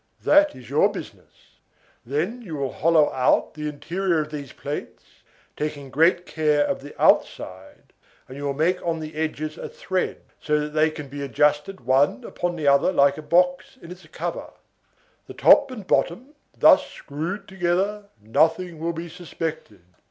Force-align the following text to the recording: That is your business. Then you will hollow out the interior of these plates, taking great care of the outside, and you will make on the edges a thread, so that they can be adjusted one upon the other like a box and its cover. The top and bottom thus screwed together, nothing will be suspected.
That 0.23 0.55
is 0.55 0.67
your 0.67 0.91
business. 0.91 1.59
Then 2.03 2.41
you 2.41 2.55
will 2.55 2.71
hollow 2.73 3.11
out 3.13 3.53
the 3.53 3.69
interior 3.69 4.21
of 4.21 4.31
these 4.31 4.51
plates, 4.51 5.03
taking 5.55 5.91
great 5.91 6.25
care 6.25 6.65
of 6.65 6.81
the 6.81 6.99
outside, 6.99 7.93
and 8.27 8.35
you 8.35 8.45
will 8.45 8.55
make 8.55 8.83
on 8.83 8.99
the 8.99 9.13
edges 9.13 9.59
a 9.59 9.69
thread, 9.69 10.21
so 10.41 10.59
that 10.59 10.69
they 10.69 10.89
can 10.89 11.07
be 11.07 11.21
adjusted 11.21 11.81
one 11.85 12.23
upon 12.23 12.55
the 12.55 12.67
other 12.67 12.91
like 12.91 13.19
a 13.19 13.21
box 13.21 13.77
and 13.79 13.91
its 13.91 14.03
cover. 14.07 14.49
The 15.27 15.35
top 15.35 15.69
and 15.69 15.85
bottom 15.85 16.33
thus 16.57 16.83
screwed 16.89 17.47
together, 17.47 18.05
nothing 18.19 18.79
will 18.79 18.93
be 18.93 19.07
suspected. 19.07 19.83